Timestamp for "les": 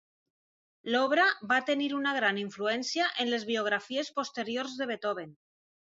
3.35-3.47